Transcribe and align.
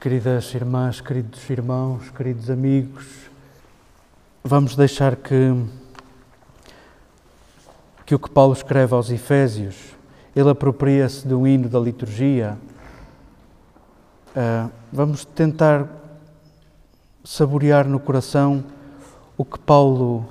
Queridas 0.00 0.54
irmãs, 0.54 0.98
queridos 0.98 1.50
irmãos, 1.50 2.08
queridos 2.16 2.48
amigos, 2.48 3.04
vamos 4.42 4.74
deixar 4.74 5.14
que, 5.14 5.54
que 8.06 8.14
o 8.14 8.18
que 8.18 8.30
Paulo 8.30 8.54
escreve 8.54 8.94
aos 8.94 9.10
Efésios, 9.10 9.76
ele 10.34 10.48
apropria-se 10.48 11.28
de 11.28 11.34
um 11.34 11.46
hino 11.46 11.68
da 11.68 11.78
liturgia. 11.78 12.56
Uh, 14.34 14.70
vamos 14.90 15.26
tentar 15.26 15.86
saborear 17.22 17.86
no 17.86 18.00
coração 18.00 18.64
o 19.36 19.44
que 19.44 19.58
Paulo 19.58 20.26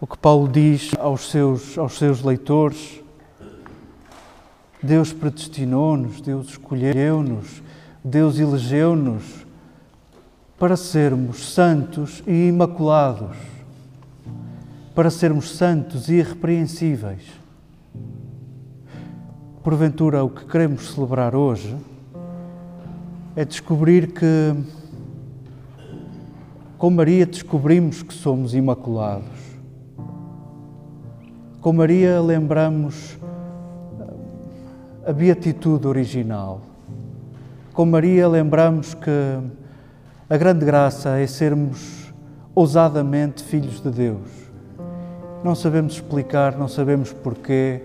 o 0.00 0.06
que 0.06 0.16
Paulo 0.16 0.46
diz 0.46 0.92
aos 1.00 1.28
seus, 1.28 1.76
aos 1.76 1.98
seus 1.98 2.22
leitores. 2.22 3.02
Deus 4.80 5.12
predestinou-nos, 5.12 6.20
Deus 6.20 6.50
escolheu-nos, 6.50 7.66
Deus 8.08 8.38
elegeu-nos 8.38 9.46
para 10.58 10.76
sermos 10.76 11.52
santos 11.52 12.22
e 12.26 12.48
imaculados, 12.48 13.36
para 14.94 15.10
sermos 15.10 15.56
santos 15.56 16.08
e 16.08 16.14
irrepreensíveis. 16.14 17.22
Porventura, 19.62 20.24
o 20.24 20.30
que 20.30 20.44
queremos 20.46 20.92
celebrar 20.92 21.36
hoje 21.36 21.76
é 23.36 23.44
descobrir 23.44 24.12
que, 24.12 24.54
com 26.76 26.90
Maria, 26.90 27.26
descobrimos 27.26 28.02
que 28.02 28.14
somos 28.14 28.54
imaculados 28.54 29.48
com 31.60 31.72
Maria 31.72 32.20
lembramos 32.20 33.18
a 35.04 35.12
beatitude 35.12 35.86
original. 35.86 36.62
Com 37.78 37.86
Maria 37.86 38.26
lembramos 38.26 38.92
que 38.92 39.38
a 40.28 40.36
grande 40.36 40.64
graça 40.66 41.10
é 41.10 41.24
sermos 41.28 42.12
ousadamente 42.52 43.44
filhos 43.44 43.80
de 43.80 43.88
Deus. 43.88 44.28
Não 45.44 45.54
sabemos 45.54 45.92
explicar, 45.92 46.58
não 46.58 46.66
sabemos 46.66 47.12
porquê, 47.12 47.82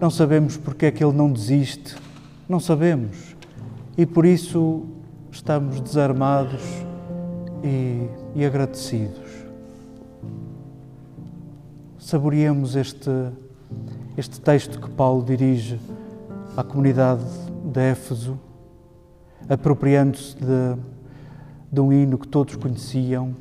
não 0.00 0.10
sabemos 0.10 0.56
porque 0.56 0.86
é 0.86 0.90
que 0.92 1.02
Ele 1.02 1.12
não 1.12 1.32
desiste, 1.32 1.96
não 2.48 2.60
sabemos. 2.60 3.34
E 3.98 4.06
por 4.06 4.24
isso 4.24 4.84
estamos 5.32 5.80
desarmados 5.80 6.62
e, 7.64 8.08
e 8.32 8.44
agradecidos 8.44 9.44
saboreemos 11.98 12.76
este, 12.76 13.10
este 14.16 14.40
texto 14.40 14.80
que 14.80 14.88
Paulo 14.90 15.24
dirige 15.24 15.80
à 16.56 16.62
comunidade 16.62 17.24
de 17.64 17.80
Éfeso, 17.80 18.38
apropriando-se 19.48 20.36
de, 20.36 20.76
de 21.70 21.80
um 21.80 21.92
hino 21.92 22.18
que 22.18 22.26
todos 22.26 22.56
conheciam, 22.56 23.34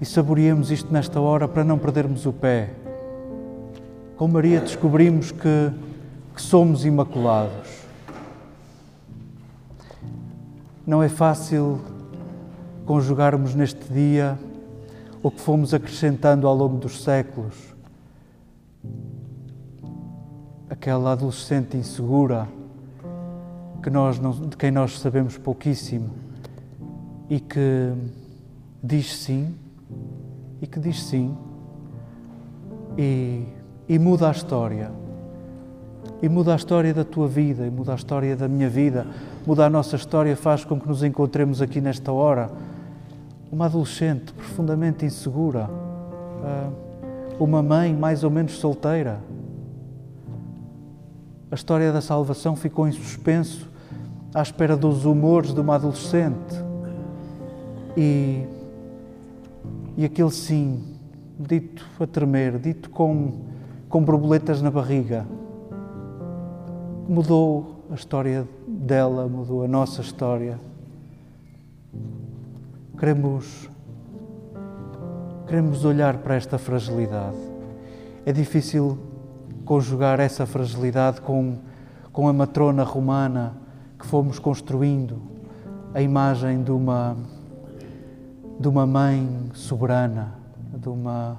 e 0.00 0.04
saboreemos 0.04 0.70
isto 0.70 0.92
nesta 0.92 1.20
hora 1.20 1.48
para 1.48 1.64
não 1.64 1.78
perdermos 1.78 2.26
o 2.26 2.32
pé. 2.32 2.70
Com 4.16 4.28
Maria 4.28 4.60
descobrimos 4.60 5.32
que, 5.32 5.72
que 6.34 6.42
somos 6.42 6.84
imaculados. 6.84 7.86
Não 10.86 11.02
é 11.02 11.08
fácil 11.08 11.80
conjugarmos 12.84 13.54
neste 13.54 13.92
dia 13.92 14.38
o 15.22 15.30
que 15.30 15.40
fomos 15.40 15.74
acrescentando 15.74 16.46
ao 16.46 16.54
longo 16.54 16.76
dos 16.76 17.02
séculos. 17.02 17.74
Aquela 20.70 21.12
adolescente 21.12 21.76
insegura 21.76 22.46
que 23.86 23.90
nós 23.90 24.18
não, 24.18 24.32
de 24.32 24.56
quem 24.56 24.72
nós 24.72 24.98
sabemos 24.98 25.38
pouquíssimo 25.38 26.10
e 27.30 27.38
que 27.38 27.92
diz 28.82 29.16
sim, 29.16 29.54
e 30.60 30.66
que 30.66 30.80
diz 30.80 31.04
sim, 31.04 31.36
e, 32.98 33.44
e 33.88 33.96
muda 33.96 34.26
a 34.26 34.32
história. 34.32 34.90
E 36.20 36.28
muda 36.28 36.52
a 36.52 36.56
história 36.56 36.92
da 36.92 37.04
tua 37.04 37.28
vida, 37.28 37.64
e 37.64 37.70
muda 37.70 37.92
a 37.92 37.94
história 37.94 38.34
da 38.34 38.48
minha 38.48 38.68
vida, 38.68 39.06
muda 39.46 39.64
a 39.64 39.70
nossa 39.70 39.94
história, 39.94 40.36
faz 40.36 40.64
com 40.64 40.80
que 40.80 40.88
nos 40.88 41.04
encontremos 41.04 41.62
aqui 41.62 41.80
nesta 41.80 42.10
hora 42.10 42.50
uma 43.52 43.66
adolescente 43.66 44.32
profundamente 44.32 45.04
insegura, 45.06 45.70
ah, 46.42 46.70
uma 47.38 47.62
mãe 47.62 47.94
mais 47.94 48.24
ou 48.24 48.32
menos 48.32 48.58
solteira. 48.58 49.20
A 51.52 51.54
história 51.54 51.92
da 51.92 52.00
salvação 52.00 52.56
ficou 52.56 52.88
em 52.88 52.90
suspenso 52.90 53.75
à 54.36 54.42
espera 54.42 54.76
dos 54.76 55.06
humores 55.06 55.54
de 55.54 55.60
uma 55.60 55.76
adolescente. 55.76 56.62
E, 57.96 58.46
e 59.96 60.04
aquele 60.04 60.30
sim, 60.30 60.98
dito 61.38 61.82
a 61.98 62.06
tremer, 62.06 62.58
dito 62.58 62.90
com, 62.90 63.32
com 63.88 64.04
borboletas 64.04 64.60
na 64.60 64.70
barriga, 64.70 65.26
mudou 67.08 67.86
a 67.90 67.94
história 67.94 68.46
dela, 68.68 69.26
mudou 69.26 69.64
a 69.64 69.68
nossa 69.68 70.02
história. 70.02 70.60
Queremos, 72.98 73.70
queremos 75.46 75.82
olhar 75.82 76.18
para 76.18 76.34
esta 76.34 76.58
fragilidade. 76.58 77.38
É 78.26 78.32
difícil 78.34 78.98
conjugar 79.64 80.20
essa 80.20 80.44
fragilidade 80.44 81.22
com, 81.22 81.56
com 82.12 82.28
a 82.28 82.34
matrona 82.34 82.82
romana 82.82 83.64
que 83.98 84.06
fomos 84.06 84.38
construindo, 84.38 85.20
a 85.94 86.00
imagem 86.00 86.62
de 86.62 86.70
uma, 86.70 87.16
de 88.58 88.68
uma 88.68 88.86
mãe 88.86 89.50
soberana, 89.54 90.34
de 90.74 90.88
uma, 90.88 91.38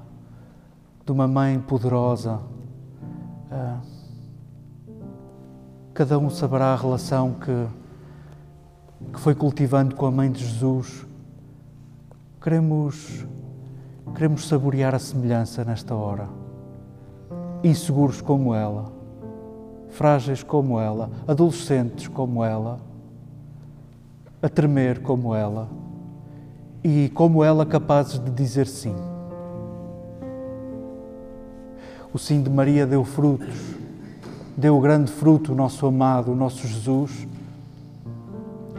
de 1.04 1.12
uma 1.12 1.28
mãe 1.28 1.60
poderosa. 1.60 2.40
Ah, 3.50 3.80
cada 5.94 6.18
um 6.18 6.30
saberá 6.30 6.72
a 6.72 6.76
relação 6.76 7.34
que, 7.34 7.66
que 9.12 9.20
foi 9.20 9.34
cultivando 9.34 9.94
com 9.94 10.06
a 10.06 10.10
mãe 10.10 10.30
de 10.30 10.44
Jesus 10.44 11.08
Queremos, 12.40 13.26
queremos 14.14 14.46
saborear 14.46 14.94
a 14.94 14.98
semelhança 15.00 15.64
nesta 15.64 15.92
hora. 15.92 16.28
Inseguros 17.64 18.20
como 18.20 18.54
ela, 18.54 18.92
frágeis 19.90 20.42
como 20.42 20.80
ela, 20.80 21.10
adolescentes 21.26 22.08
como 22.08 22.44
ela, 22.44 22.78
a 24.42 24.48
tremer 24.48 25.00
como 25.00 25.34
ela 25.34 25.68
e 26.84 27.10
como 27.14 27.42
ela 27.42 27.66
capazes 27.66 28.18
de 28.18 28.30
dizer 28.30 28.66
sim. 28.66 28.94
O 32.12 32.18
sim 32.18 32.42
de 32.42 32.48
Maria 32.48 32.86
deu 32.86 33.04
frutos, 33.04 33.74
deu 34.56 34.78
grande 34.80 35.10
fruto 35.10 35.52
o 35.52 35.54
nosso 35.54 35.86
amado, 35.86 36.32
o 36.32 36.36
nosso 36.36 36.66
Jesus. 36.66 37.26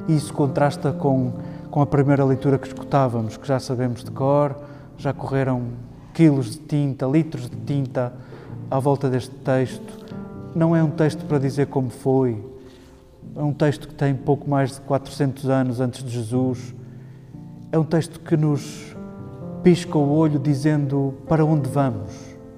Isso 0.07 0.33
contrasta 0.33 0.91
com 0.91 1.33
com 1.69 1.81
a 1.81 1.85
primeira 1.85 2.25
leitura 2.25 2.57
que 2.57 2.67
escutávamos, 2.67 3.37
que 3.37 3.47
já 3.47 3.59
sabemos 3.59 4.03
de 4.03 4.11
cor, 4.11 4.55
já 4.97 5.13
correram 5.13 5.63
quilos 6.13 6.51
de 6.51 6.57
tinta, 6.57 7.05
litros 7.05 7.49
de 7.49 7.55
tinta 7.57 8.11
à 8.69 8.79
volta 8.79 9.09
deste 9.09 9.35
texto. 9.35 10.05
Não 10.55 10.75
é 10.75 10.83
um 10.83 10.89
texto 10.89 11.25
para 11.25 11.37
dizer 11.37 11.67
como 11.67 11.89
foi, 11.89 12.43
é 13.35 13.43
um 13.43 13.53
texto 13.53 13.87
que 13.87 13.93
tem 13.93 14.15
pouco 14.15 14.49
mais 14.49 14.73
de 14.73 14.81
400 14.81 15.49
anos 15.49 15.79
antes 15.79 16.03
de 16.03 16.09
Jesus. 16.09 16.73
É 17.71 17.77
um 17.77 17.83
texto 17.83 18.19
que 18.19 18.35
nos 18.35 18.95
pisca 19.63 19.97
o 19.97 20.11
olho 20.11 20.39
dizendo 20.39 21.13
para 21.27 21.45
onde 21.45 21.69
vamos, 21.69 22.11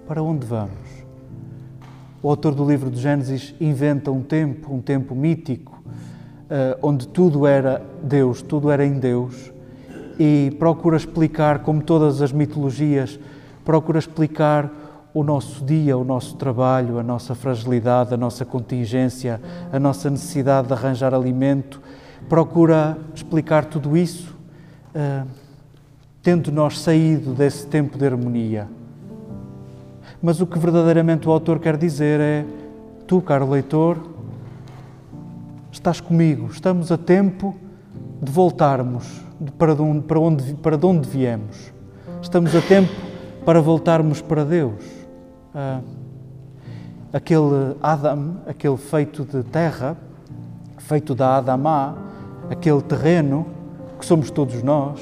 para 0.07 0.23
onde 0.23 0.45
vamos. 0.45 0.71
O 2.23 2.29
autor 2.29 2.55
do 2.55 2.63
livro 2.63 2.89
de 2.89 2.99
Gênesis 2.99 3.53
inventa 3.59 4.11
um 4.11 4.21
tempo, 4.21 4.73
um 4.73 4.79
tempo 4.79 5.13
mítico, 5.13 5.81
uh, 5.85 6.77
onde 6.81 7.07
tudo 7.07 7.45
era 7.45 7.81
Deus, 8.01 8.41
tudo 8.41 8.71
era 8.71 8.85
em 8.85 8.93
Deus, 8.93 9.51
e 10.19 10.55
procura 10.59 10.95
explicar, 10.95 11.59
como 11.59 11.81
todas 11.81 12.21
as 12.21 12.31
mitologias, 12.31 13.19
procura 13.65 13.99
explicar 13.99 14.71
o 15.13 15.23
nosso 15.23 15.63
dia, 15.65 15.97
o 15.97 16.03
nosso 16.03 16.35
trabalho, 16.35 16.97
a 16.97 17.03
nossa 17.03 17.35
fragilidade, 17.35 18.13
a 18.13 18.17
nossa 18.17 18.45
contingência, 18.45 19.41
a 19.71 19.79
nossa 19.79 20.09
necessidade 20.09 20.67
de 20.67 20.73
arranjar 20.73 21.13
alimento, 21.13 21.81
procura 22.29 22.97
explicar 23.13 23.65
tudo 23.65 23.97
isso, 23.97 24.35
uh, 24.95 25.27
tendo 26.23 26.51
nós 26.51 26.79
saído 26.79 27.33
desse 27.33 27.67
tempo 27.67 27.97
de 27.97 28.05
harmonia. 28.05 28.67
Mas 30.21 30.39
o 30.39 30.45
que 30.45 30.57
verdadeiramente 30.57 31.27
o 31.27 31.31
autor 31.31 31.59
quer 31.59 31.75
dizer 31.75 32.19
é: 32.19 32.45
tu, 33.07 33.21
caro 33.21 33.49
leitor, 33.49 33.97
estás 35.71 35.99
comigo, 35.99 36.47
estamos 36.51 36.91
a 36.91 36.97
tempo 36.97 37.55
de 38.21 38.31
voltarmos 38.31 39.21
para 39.57 39.73
onde, 39.73 40.01
para 40.01 40.19
onde, 40.19 40.53
para 40.53 40.77
de 40.77 40.85
onde 40.85 41.09
viemos. 41.09 41.73
Estamos 42.21 42.55
a 42.55 42.61
tempo 42.61 42.91
para 43.43 43.59
voltarmos 43.59 44.21
para 44.21 44.45
Deus. 44.45 45.00
Ah, 45.53 45.81
aquele 47.11 47.75
Adam, 47.81 48.37
aquele 48.47 48.77
feito 48.77 49.25
de 49.25 49.43
terra, 49.43 49.97
feito 50.77 51.13
da 51.13 51.35
Adamá, 51.35 51.93
aquele 52.49 52.81
terreno 52.81 53.45
que 53.99 54.05
somos 54.05 54.31
todos 54.31 54.63
nós, 54.63 55.01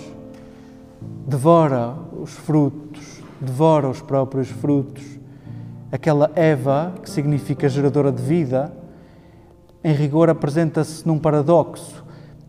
devora 1.27 1.93
os 2.19 2.31
frutos, 2.31 3.21
devora 3.39 3.87
os 3.87 4.01
próprios 4.01 4.49
frutos. 4.49 5.03
Aquela 5.91 6.31
Eva, 6.35 6.93
que 7.01 7.09
significa 7.09 7.69
geradora 7.69 8.11
de 8.11 8.21
vida, 8.21 8.73
em 9.83 9.93
rigor 9.93 10.29
apresenta-se 10.29 11.07
num 11.07 11.19
paradoxo. 11.19 12.03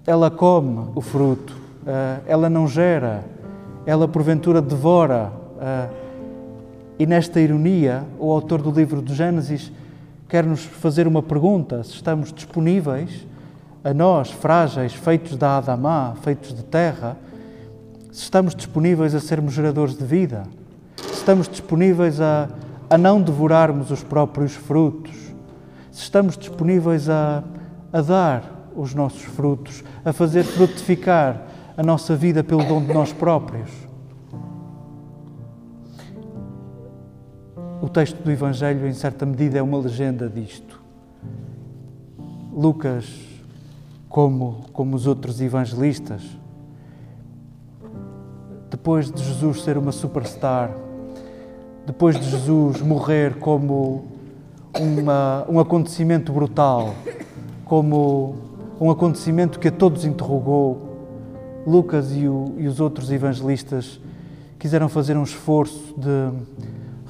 Ela 0.07 0.31
come 0.31 0.91
o 0.95 1.01
fruto, 1.03 1.55
eh, 1.87 2.21
ela 2.27 2.49
não 2.49 2.67
gera, 2.67 3.25
ela 3.85 4.09
porventura 4.09 4.63
devora. 4.63 5.33
E 7.01 7.07
nesta 7.07 7.41
ironia, 7.41 8.05
o 8.19 8.31
autor 8.31 8.61
do 8.61 8.71
livro 8.71 9.01
do 9.01 9.15
Gênesis 9.15 9.73
quer 10.29 10.45
nos 10.45 10.63
fazer 10.63 11.09
uma 11.09 11.23
pergunta: 11.23 11.83
se 11.83 11.93
estamos 11.93 12.31
disponíveis, 12.31 13.27
a 13.83 13.95
nós, 13.95 14.31
frágeis, 14.31 14.93
feitos 14.93 15.35
da 15.35 15.57
Adamá, 15.57 16.15
feitos 16.21 16.55
de 16.55 16.63
terra, 16.63 17.17
se 18.13 18.25
estamos 18.25 18.55
disponíveis 18.55 19.15
a 19.15 19.21
sermos 19.21 19.55
geradores 19.55 19.97
de 19.97 20.05
vida, 20.05 20.43
se 20.95 21.15
estamos 21.15 21.49
disponíveis 21.49 22.21
a, 22.21 22.51
a 22.91 22.99
não 22.99 23.23
devorarmos 23.23 23.91
os 23.91 24.03
próprios 24.03 24.53
frutos, 24.53 25.17
se 25.91 26.03
estamos 26.03 26.37
disponíveis 26.37 27.09
a, 27.09 27.43
a 27.91 28.03
dar 28.03 28.69
os 28.77 28.95
nossos 28.95 29.23
frutos, 29.23 29.83
a 30.05 30.13
fazer 30.13 30.45
frutificar 30.45 31.47
a 31.79 31.83
nossa 31.83 32.15
vida 32.15 32.45
pelo 32.45 32.63
dom 32.63 32.85
de 32.85 32.93
nós 32.93 33.11
próprios. 33.11 33.90
O 37.83 37.89
texto 37.89 38.23
do 38.23 38.31
Evangelho, 38.31 38.87
em 38.87 38.93
certa 38.93 39.25
medida, 39.25 39.59
é 39.59 39.63
uma 39.63 39.79
legenda 39.79 40.29
disto. 40.29 40.79
Lucas, 42.53 43.07
como, 44.07 44.67
como 44.71 44.95
os 44.95 45.07
outros 45.07 45.41
evangelistas, 45.41 46.23
depois 48.71 49.11
de 49.11 49.25
Jesus 49.25 49.63
ser 49.63 49.79
uma 49.79 49.93
superstar, 49.93 50.71
depois 51.87 52.21
de 52.21 52.29
Jesus 52.29 52.83
morrer 52.83 53.37
como 53.37 54.05
uma, 54.79 55.47
um 55.49 55.59
acontecimento 55.59 56.35
brutal, 56.35 56.95
como 57.65 58.35
um 58.79 58.91
acontecimento 58.91 59.59
que 59.59 59.69
a 59.69 59.73
todos 59.73 60.05
interrogou, 60.05 61.63
Lucas 61.67 62.15
e, 62.15 62.29
o, 62.29 62.55
e 62.59 62.67
os 62.67 62.79
outros 62.79 63.11
evangelistas 63.11 63.99
quiseram 64.59 64.91
fazer 64.91 65.17
um 65.17 65.23
esforço 65.23 65.95
de 65.97 66.31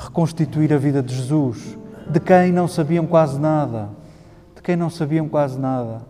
reconstituir 0.00 0.72
a 0.72 0.78
vida 0.78 1.02
de 1.02 1.14
Jesus, 1.14 1.78
de 2.08 2.18
quem 2.18 2.50
não 2.50 2.66
sabiam 2.66 3.06
quase 3.06 3.38
nada, 3.38 3.90
de 4.56 4.62
quem 4.62 4.74
não 4.74 4.88
sabiam 4.88 5.28
quase 5.28 5.58
nada. 5.58 6.00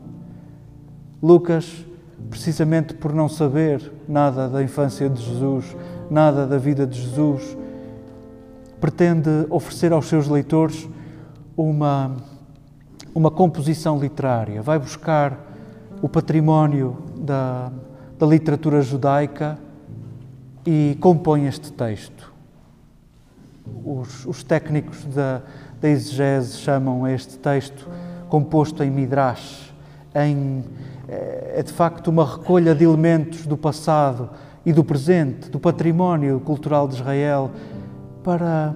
Lucas, 1.21 1.85
precisamente 2.31 2.95
por 2.95 3.13
não 3.13 3.29
saber 3.29 3.93
nada 4.09 4.49
da 4.49 4.63
infância 4.63 5.11
de 5.11 5.21
Jesus, 5.21 5.77
nada 6.09 6.47
da 6.47 6.57
vida 6.57 6.87
de 6.87 7.01
Jesus, 7.03 7.57
pretende 8.81 9.29
oferecer 9.51 9.93
aos 9.93 10.07
seus 10.07 10.29
leitores 10.29 10.89
uma, 11.57 12.17
uma 13.13 13.31
composição 13.31 13.99
literária. 13.99 14.63
Vai 14.63 14.79
buscar 14.79 15.37
o 16.01 16.09
património 16.09 16.97
da, 17.17 17.73
da 18.17 18.27
literatura 18.27 18.81
judaica 18.83 19.59
e 20.65 20.97
compõe 21.01 21.47
este 21.47 21.73
texto. 21.73 22.30
Os, 23.85 24.27
os 24.27 24.43
técnicos 24.43 25.05
da, 25.07 25.43
da 25.81 25.89
exegese 25.89 26.59
chamam 26.59 27.07
este 27.07 27.39
texto 27.39 27.89
composto 28.29 28.83
em 28.83 28.91
midrash, 28.91 29.75
em, 30.15 30.63
é, 31.09 31.55
é 31.57 31.63
de 31.63 31.73
facto 31.73 32.09
uma 32.09 32.25
recolha 32.25 32.75
de 32.75 32.85
elementos 32.85 33.47
do 33.47 33.57
passado 33.57 34.31
e 34.65 34.73
do 34.73 34.85
presente, 34.85 35.51
do 35.51 35.59
património 35.59 36.39
cultural 36.41 36.87
de 36.87 36.95
Israel, 36.95 37.51
para, 38.23 38.75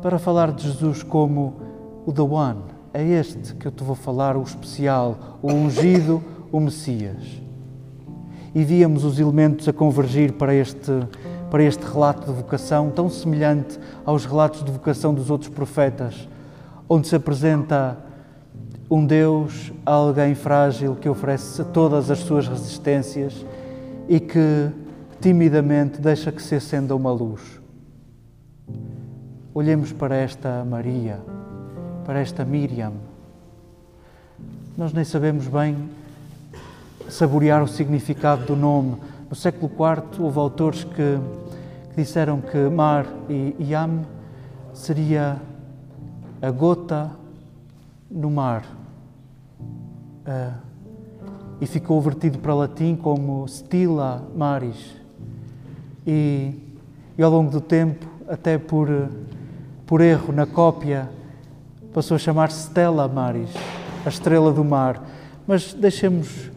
para 0.00 0.18
falar 0.18 0.52
de 0.52 0.62
Jesus 0.62 1.02
como 1.02 1.54
o 2.06 2.12
The 2.12 2.22
One. 2.22 2.60
É 2.92 3.02
este 3.02 3.54
que 3.54 3.66
eu 3.66 3.72
te 3.72 3.82
vou 3.82 3.96
falar, 3.96 4.36
o 4.36 4.42
especial, 4.42 5.38
o 5.42 5.52
ungido, 5.52 6.22
o 6.52 6.60
Messias 6.60 7.44
e 8.54 8.62
víamos 8.62 9.04
os 9.04 9.18
elementos 9.18 9.66
a 9.66 9.72
convergir 9.72 10.32
para 10.34 10.54
este, 10.54 10.92
para 11.54 11.62
este 11.62 11.84
relato 11.86 12.26
de 12.26 12.32
vocação, 12.32 12.90
tão 12.90 13.08
semelhante 13.08 13.78
aos 14.04 14.26
relatos 14.26 14.64
de 14.64 14.72
vocação 14.72 15.14
dos 15.14 15.30
outros 15.30 15.48
profetas, 15.48 16.28
onde 16.88 17.06
se 17.06 17.14
apresenta 17.14 17.96
um 18.90 19.06
Deus 19.06 19.72
alguém 19.86 20.34
frágil 20.34 20.96
que 20.96 21.08
oferece 21.08 21.62
todas 21.66 22.10
as 22.10 22.18
suas 22.18 22.48
resistências 22.48 23.46
e 24.08 24.18
que 24.18 24.68
timidamente 25.20 26.00
deixa 26.00 26.32
que 26.32 26.42
se 26.42 26.56
acenda 26.56 26.92
uma 26.92 27.12
luz. 27.12 27.40
Olhemos 29.54 29.92
para 29.92 30.16
esta 30.16 30.64
Maria, 30.64 31.20
para 32.04 32.18
esta 32.18 32.44
Miriam. 32.44 32.94
Nós 34.76 34.92
nem 34.92 35.04
sabemos 35.04 35.46
bem 35.46 35.88
saborear 37.08 37.62
o 37.62 37.68
significado 37.68 38.44
do 38.44 38.56
nome. 38.56 38.96
No 39.30 39.36
século 39.36 39.70
IV 39.72 40.22
houve 40.22 40.38
autores 40.38 40.82
que 40.82 41.43
disseram 41.96 42.40
que 42.40 42.58
mar 42.68 43.06
e 43.28 43.54
yam 43.60 44.04
seria 44.72 45.40
a 46.40 46.50
gota 46.50 47.10
no 48.10 48.30
mar. 48.30 48.64
Uh, 50.26 50.64
e 51.60 51.66
ficou 51.66 52.00
vertido 52.00 52.38
para 52.38 52.54
latim 52.54 52.96
como 52.96 53.46
stila 53.46 54.22
maris. 54.36 54.96
E, 56.06 56.54
e 57.16 57.22
ao 57.22 57.30
longo 57.30 57.50
do 57.50 57.60
tempo, 57.60 58.06
até 58.28 58.58
por, 58.58 58.88
por 59.86 60.00
erro 60.00 60.32
na 60.32 60.46
cópia, 60.46 61.08
passou 61.92 62.16
a 62.16 62.18
chamar-se 62.18 62.64
Stella 62.64 63.06
Maris, 63.06 63.50
a 64.04 64.08
estrela 64.08 64.52
do 64.52 64.64
mar. 64.64 65.02
Mas 65.46 65.72
deixemos 65.72 66.50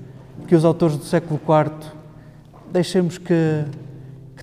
que 0.47 0.55
os 0.55 0.65
autores 0.65 0.97
do 0.97 1.05
século 1.05 1.39
IV 1.39 1.91
deixemos 2.71 3.17
que, 3.17 3.63
que 3.63 3.86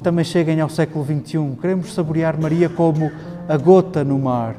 também 0.04 0.24
cheguem 0.24 0.60
ao 0.60 0.68
século 0.68 1.02
XXI. 1.02 1.56
Queremos 1.58 1.94
saborear 1.94 2.38
Maria 2.38 2.68
como 2.68 3.10
a 3.48 3.56
gota 3.56 4.04
no 4.04 4.18
mar, 4.18 4.54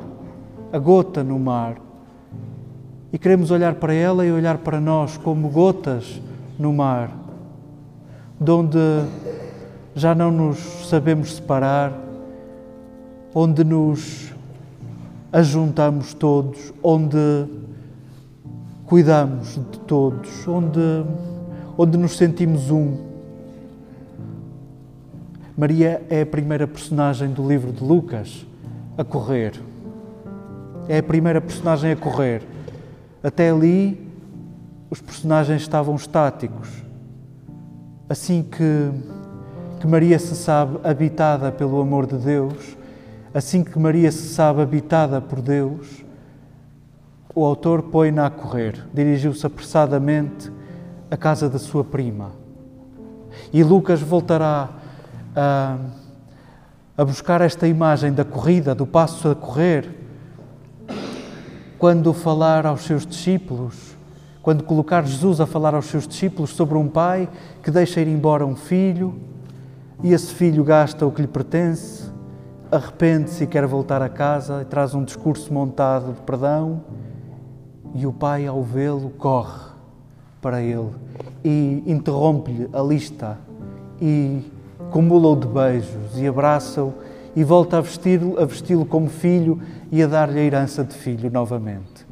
a 0.74 0.80
gota 0.80 1.24
no 1.24 1.40
mar. 1.40 1.76
E 3.14 3.20
queremos 3.20 3.52
olhar 3.52 3.76
para 3.76 3.94
ela 3.94 4.26
e 4.26 4.32
olhar 4.32 4.58
para 4.58 4.82
nós 4.82 5.18
como 5.18 5.48
gotas 5.48 6.20
no 6.58 6.74
mar, 6.74 7.12
de 8.42 8.52
onde 8.52 8.80
já 9.94 10.16
não 10.16 10.32
nos 10.32 10.90
sabemos 10.90 11.36
separar, 11.36 11.94
onde 13.34 13.64
nos 13.64 14.34
ajuntamos 15.32 16.14
todos, 16.16 16.74
onde 16.82 17.46
cuidamos 18.88 19.60
de 19.72 19.80
todos, 19.82 20.48
onde 20.48 21.06
onde 21.78 21.98
nos 21.98 22.18
sentimos 22.18 22.72
um. 22.72 23.15
Maria 25.58 26.06
é 26.10 26.22
a 26.22 26.26
primeira 26.26 26.68
personagem 26.68 27.30
do 27.30 27.48
livro 27.48 27.72
de 27.72 27.82
Lucas 27.82 28.46
a 28.98 29.06
correr. 29.06 29.54
É 30.90 30.98
a 30.98 31.04
primeira 31.04 31.40
personagem 31.40 31.94
a 31.94 31.96
correr. 31.96 32.42
Até 33.24 33.52
ali, 33.52 34.06
os 34.90 35.00
personagens 35.00 35.62
estavam 35.62 35.96
estáticos. 35.96 36.68
Assim 38.10 38.44
que, 38.44 38.92
que 39.80 39.88
Maria 39.88 40.20
se 40.20 40.36
sabe 40.36 40.78
habitada 40.84 41.50
pelo 41.54 41.80
amor 41.80 42.06
de 42.06 42.18
Deus, 42.18 42.76
assim 43.34 43.64
que 43.64 43.80
Maria 43.80 44.12
se 44.12 44.28
sabe 44.28 44.62
habitada 44.62 45.22
por 45.22 45.42
Deus, 45.42 46.04
o 47.34 47.46
autor 47.46 47.84
põe-na 47.84 48.26
a 48.26 48.30
correr. 48.30 48.86
Dirigiu-se 48.94 49.46
apressadamente 49.46 50.52
a 51.10 51.16
casa 51.16 51.50
da 51.50 51.60
sua 51.60 51.84
prima. 51.84 52.32
E 53.54 53.64
Lucas 53.64 54.02
voltará 54.02 54.84
a, 55.36 55.78
buscar 57.04 57.42
esta 57.42 57.68
imagem 57.68 58.14
da 58.14 58.24
corrida, 58.24 58.74
do 58.74 58.86
passo 58.86 59.30
a 59.30 59.36
correr, 59.36 59.90
quando 61.78 62.14
falar 62.14 62.66
aos 62.66 62.86
seus 62.86 63.06
discípulos, 63.06 63.96
quando 64.42 64.64
colocar 64.64 65.06
Jesus 65.06 65.42
a 65.42 65.46
falar 65.46 65.76
aos 65.76 65.86
seus 65.86 66.08
discípulos 66.08 66.52
sobre 66.52 66.78
um 66.78 66.88
pai 66.88 67.28
que 67.62 67.70
deixa 67.70 68.00
ir 68.00 68.08
embora 68.08 68.46
um 68.46 68.56
filho 68.56 69.20
e 70.02 70.14
esse 70.14 70.34
filho 70.34 70.64
gasta 70.64 71.06
o 71.06 71.12
que 71.12 71.22
lhe 71.22 71.28
pertence, 71.28 72.10
arrepende-se 72.72 73.44
e 73.44 73.48
quer 73.48 73.66
voltar 73.66 74.02
a 74.02 74.10
casa 74.10 74.62
e 74.62 74.66
traz 74.66 74.94
um 74.94 75.04
discurso 75.04 75.54
montado 75.54 76.14
de 76.14 76.22
perdão 76.22 76.82
e 77.94 78.06
o 78.06 78.14
pai, 78.14 78.46
ao 78.46 78.62
vê-lo, 78.62 79.10
corre 79.12 79.72
para 80.42 80.62
ele 80.62 80.92
e 81.44 81.84
interrompe-lhe 81.86 82.70
a 82.74 82.82
lista 82.82 83.38
e 84.02 84.44
cumula-o 84.92 85.36
de 85.36 85.48
beijos 85.48 86.18
e 86.18 86.28
abraça-o 86.28 86.94
e 87.36 87.44
volta 87.44 87.78
a 87.78 87.82
vesti-lo 87.82 88.40
a 88.40 88.46
vesti 88.46 88.76
como 88.90 89.10
filho 89.10 89.60
e 89.92 90.02
a 90.02 90.08
dar-lhe 90.08 90.40
a 90.40 90.44
herança 90.44 90.84
de 90.84 90.96
filho 90.96 91.30
novamente. 91.32 92.06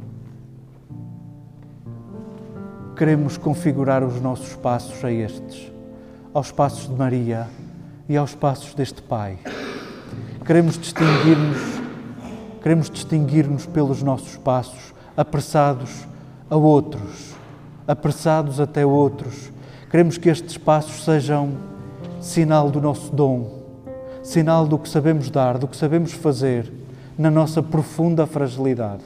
queremos 2.96 3.38
configurar 3.38 4.04
os 4.04 4.22
nossos 4.22 4.56
passos 4.56 5.04
a 5.04 5.12
estes, 5.12 5.72
aos 6.34 6.52
passos 6.52 6.88
de 6.88 6.96
Maria 6.96 7.48
e 8.08 8.16
aos 8.16 8.36
passos 8.36 8.74
deste 8.76 9.02
Pai. 9.02 9.40
Queremos 10.46 10.78
distinguir-nos, 10.78 11.82
queremos 12.62 12.90
distinguir-nos 12.90 13.66
pelos 13.66 14.04
nossos 14.04 14.38
passos, 14.38 14.94
apressados 15.18 16.08
a 16.50 16.56
outros, 16.56 17.34
apressados 17.88 18.60
até 18.60 18.86
outros. 18.86 19.52
Queremos 19.90 20.18
que 20.18 20.30
estes 20.30 20.58
passos 20.58 21.04
sejam 21.04 21.52
sinal 22.24 22.72
do 22.72 22.80
nosso 22.80 23.14
dom, 23.14 23.52
sinal 24.24 24.66
do 24.66 24.80
que 24.80 24.88
sabemos 24.88 25.30
dar, 25.30 25.58
do 25.58 25.68
que 25.68 25.76
sabemos 25.76 26.14
fazer 26.14 26.72
na 27.18 27.30
nossa 27.30 27.62
profunda 27.62 28.26
fragilidade. 28.26 29.04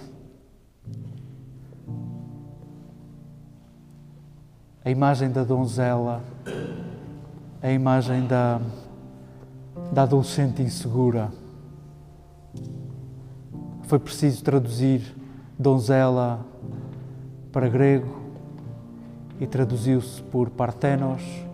A 4.86 4.92
imagem 4.92 5.32
da 5.32 5.44
donzela, 5.44 6.22
a 7.62 7.72
imagem 7.72 8.28
da, 8.28 8.62
da 9.92 10.04
adolescente 10.04 10.62
insegura. 10.62 11.32
Foi 13.88 13.98
preciso 13.98 14.44
traduzir 14.44 15.02
donzela 15.58 16.46
para 17.52 17.68
grego 17.68 18.16
e 19.40 19.48
traduziu-se 19.48 20.22
por 20.22 20.52
Partenos 20.52 21.48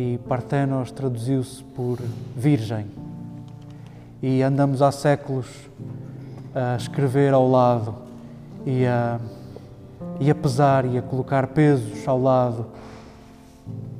e 0.00 0.16
Partenos 0.28 0.92
traduziu-se 0.92 1.64
por 1.64 1.98
virgem. 2.36 2.86
E 4.22 4.42
andamos 4.42 4.80
há 4.80 4.92
séculos 4.92 5.48
a 6.54 6.76
escrever 6.76 7.34
ao 7.34 7.50
lado 7.50 7.96
e 8.64 8.86
a, 8.86 9.18
e 10.20 10.30
a 10.30 10.34
pesar 10.36 10.84
e 10.84 10.96
a 10.96 11.02
colocar 11.02 11.48
pesos 11.48 12.06
ao 12.06 12.22
lado. 12.22 12.66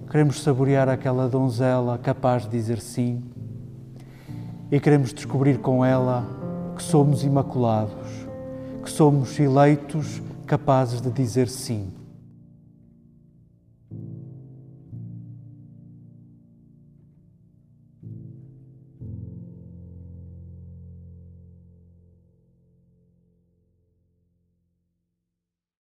Queremos 0.08 0.40
saborear 0.40 0.88
aquela 0.88 1.28
donzela 1.28 1.98
capaz 1.98 2.44
de 2.44 2.50
dizer 2.50 2.78
sim 2.78 3.20
e 4.70 4.78
queremos 4.78 5.12
descobrir 5.12 5.58
com 5.58 5.84
ela 5.84 6.24
que 6.76 6.82
somos 6.82 7.24
imaculados, 7.24 8.06
que 8.84 8.90
somos 8.90 9.36
eleitos 9.40 10.22
capazes 10.46 11.00
de 11.00 11.10
dizer 11.10 11.48
sim. 11.48 11.97